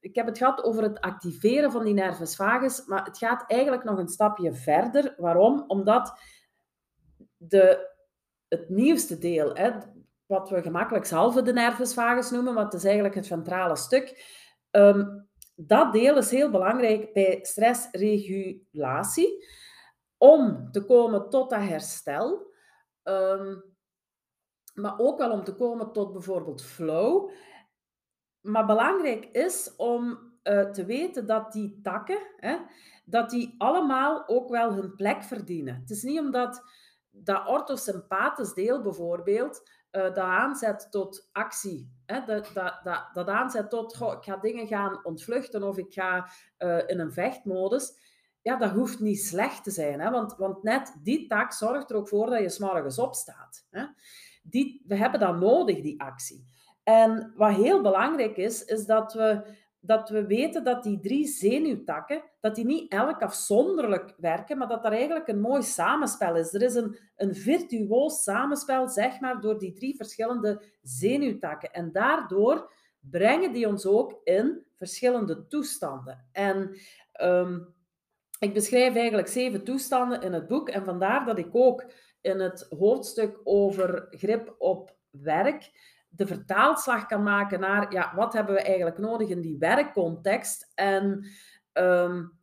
[0.01, 3.85] ik heb het gehad over het activeren van die nervus vagus, maar het gaat eigenlijk
[3.85, 5.15] nog een stapje verder.
[5.17, 5.65] Waarom?
[5.67, 6.19] Omdat
[7.37, 7.91] de,
[8.49, 9.57] het nieuwste deel,
[10.27, 14.25] wat we gemakkelijk halve de nervus vagus noemen, wat is eigenlijk het ventrale stuk,
[14.71, 19.47] um, dat deel is heel belangrijk bij stressregulatie,
[20.17, 22.53] om te komen tot dat herstel,
[23.03, 23.74] um,
[24.75, 27.31] maar ook wel om te komen tot bijvoorbeeld flow
[28.45, 32.57] maar belangrijk is om uh, te weten dat die takken, hè,
[33.05, 35.75] dat die allemaal ook wel hun plek verdienen.
[35.75, 36.63] Het is niet omdat
[37.11, 43.71] dat orthosympathisch deel bijvoorbeeld uh, dat aanzet tot actie, hè, dat, dat, dat, dat aanzet
[43.71, 47.93] tot ik ga dingen gaan ontvluchten of ik ga uh, in een vechtmodus,
[48.43, 50.01] ja, dat hoeft niet slecht te zijn.
[50.01, 53.67] Hè, want, want net die taak zorgt er ook voor dat je s'morgens opstaat.
[53.71, 53.85] Hè.
[54.45, 56.45] Die, we hebben dat nodig, die actie.
[56.83, 59.43] En wat heel belangrijk is, is dat we
[59.87, 64.85] dat we weten dat die drie zenuwtakken, dat die niet elk afzonderlijk werken, maar dat
[64.85, 66.55] er eigenlijk een mooi samenspel is.
[66.55, 71.73] Er is een, een virtuoos samenspel, zeg maar, door die drie verschillende zenuwtakken.
[71.73, 76.29] En daardoor brengen die ons ook in verschillende toestanden.
[76.33, 76.77] En
[77.23, 77.75] um,
[78.39, 80.69] ik beschrijf eigenlijk zeven toestanden in het boek.
[80.69, 81.85] En vandaar dat ik ook
[82.25, 85.73] in het hoofdstuk over grip op werk
[86.17, 91.27] de vertaalslag kan maken naar ja, wat hebben we eigenlijk nodig in die werkcontext en
[91.73, 92.39] um,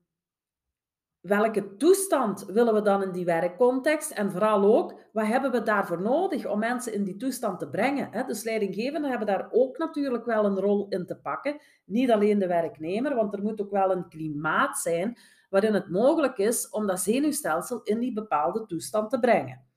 [1.19, 6.01] welke toestand willen we dan in die werkcontext en vooral ook wat hebben we daarvoor
[6.01, 8.27] nodig om mensen in die toestand te brengen.
[8.27, 12.47] Dus leidinggevenden hebben daar ook natuurlijk wel een rol in te pakken, niet alleen de
[12.47, 15.17] werknemer, want er moet ook wel een klimaat zijn
[15.49, 19.70] waarin het mogelijk is om dat zenuwstelsel in die bepaalde toestand te brengen.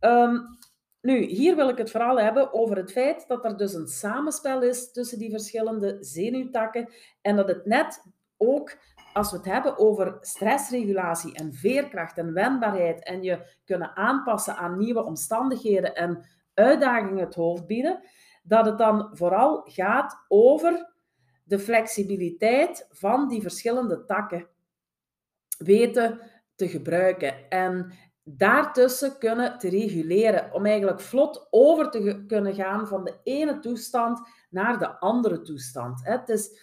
[0.00, 0.58] Um,
[1.00, 4.62] nu, hier wil ik het vooral hebben over het feit dat er dus een samenspel
[4.62, 6.88] is tussen die verschillende zenuwtakken
[7.20, 8.02] en dat het net
[8.36, 8.76] ook,
[9.12, 14.78] als we het hebben over stressregulatie en veerkracht en wendbaarheid en je kunnen aanpassen aan
[14.78, 18.00] nieuwe omstandigheden en uitdagingen het hoofd bieden,
[18.42, 20.92] dat het dan vooral gaat over
[21.44, 24.48] de flexibiliteit van die verschillende takken
[25.58, 26.20] weten
[26.54, 27.50] te gebruiken.
[27.50, 27.92] En
[28.36, 34.20] daartussen kunnen te reguleren, om eigenlijk vlot over te kunnen gaan van de ene toestand
[34.50, 36.00] naar de andere toestand.
[36.04, 36.60] Het is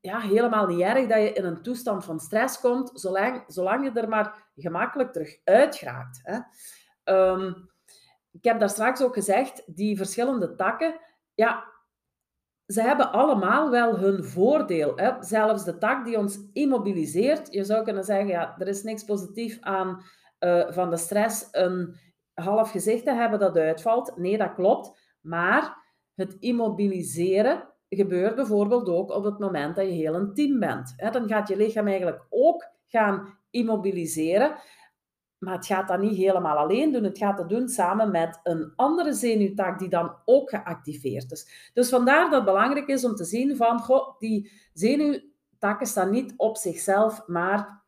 [0.00, 4.00] ja, helemaal niet erg dat je in een toestand van stress komt, zolang, zolang je
[4.00, 6.20] er maar gemakkelijk terug uitgeraakt.
[6.22, 6.38] Hè.
[7.14, 7.70] Um,
[8.32, 11.00] ik heb daar straks ook gezegd, die verschillende takken,
[11.34, 11.64] ja,
[12.66, 14.96] ze hebben allemaal wel hun voordeel.
[14.96, 15.12] Hè.
[15.20, 19.60] Zelfs de tak die ons immobiliseert, je zou kunnen zeggen, ja, er is niks positief
[19.60, 20.02] aan
[20.44, 21.94] uh, van de stress een
[22.34, 24.16] half gezicht te hebben dat uitvalt.
[24.16, 25.16] Nee, dat klopt.
[25.20, 25.76] Maar
[26.14, 30.94] het immobiliseren gebeurt bijvoorbeeld ook op het moment dat je heel een team bent.
[31.12, 34.54] Dan gaat je lichaam eigenlijk ook gaan immobiliseren.
[35.38, 37.04] Maar het gaat dat niet helemaal alleen doen.
[37.04, 41.70] Het gaat dat doen samen met een andere zenuwtak die dan ook geactiveerd is.
[41.74, 46.34] Dus vandaar dat het belangrijk is om te zien van, goh, die zenuwtakken staan niet
[46.36, 47.81] op zichzelf, maar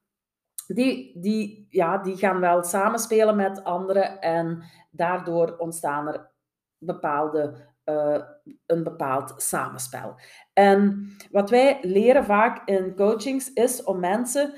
[0.67, 6.31] die, die, ja, die gaan wel samenspelen met anderen en daardoor ontstaan er
[6.79, 7.55] bepaalde,
[7.85, 8.23] uh,
[8.67, 10.15] een bepaald samenspel.
[10.53, 14.55] En wat wij leren vaak in coachings is om mensen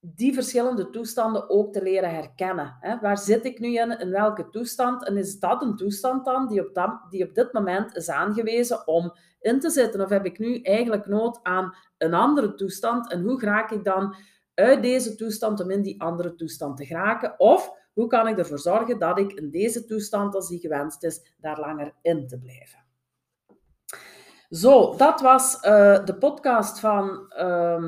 [0.00, 2.76] die verschillende toestanden ook te leren herkennen.
[2.80, 2.98] Hè?
[3.00, 3.98] Waar zit ik nu in?
[3.98, 5.06] In welke toestand?
[5.06, 8.86] En is dat een toestand dan die op, dat, die op dit moment is aangewezen
[8.86, 10.00] om in te zitten?
[10.00, 13.10] Of heb ik nu eigenlijk nood aan een andere toestand?
[13.10, 14.14] En hoe raak ik dan
[14.60, 17.34] uit deze toestand om in die andere toestand te geraken?
[17.38, 21.34] Of hoe kan ik ervoor zorgen dat ik in deze toestand, als die gewenst is,
[21.38, 22.78] daar langer in te blijven?
[24.50, 27.84] Zo, dat was uh, de podcast van uh,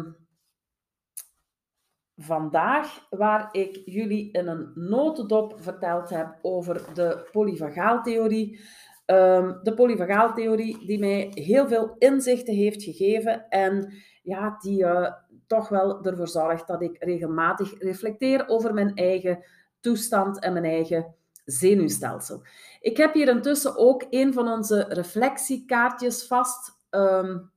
[2.16, 8.60] vandaag, waar ik jullie in een notendop verteld heb over de polyvagaaltheorie.
[9.06, 13.92] Um, de polyvagaaltheorie die mij heel veel inzichten heeft gegeven en
[14.22, 15.12] ja, die uh,
[15.52, 19.44] toch wel ervoor zorgt dat ik regelmatig reflecteer over mijn eigen
[19.80, 22.42] toestand en mijn eigen zenuwstelsel.
[22.80, 26.80] Ik heb hier intussen ook een van onze reflectiekaartjes vast.
[26.90, 27.50] Um,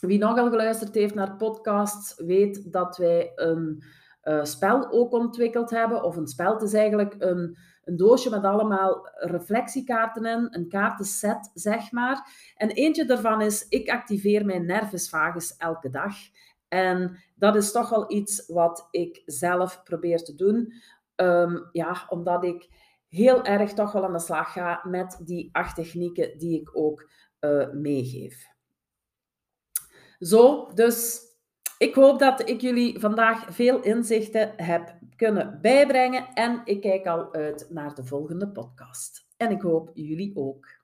[0.00, 3.84] wie nogal geluisterd heeft naar podcasts, weet dat wij een
[4.24, 6.02] uh, spel ook ontwikkeld hebben.
[6.02, 11.50] Of een spel, het is eigenlijk een, een doosje met allemaal reflectiekaarten in, een kaartenset,
[11.54, 12.28] zeg maar.
[12.56, 16.14] En eentje daarvan is, ik activeer mijn nervus vagus elke dag.
[16.72, 20.72] En dat is toch wel iets wat ik zelf probeer te doen.
[21.16, 22.68] Um, ja, omdat ik
[23.08, 27.10] heel erg toch wel aan de slag ga met die acht technieken die ik ook
[27.40, 28.46] uh, meegeef.
[30.18, 31.20] Zo, dus
[31.78, 37.34] ik hoop dat ik jullie vandaag veel inzichten heb kunnen bijbrengen en ik kijk al
[37.34, 39.26] uit naar de volgende podcast.
[39.36, 40.81] En ik hoop jullie ook.